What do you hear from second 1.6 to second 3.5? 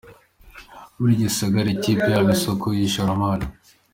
ikipe yaba isoko y’ishoramari.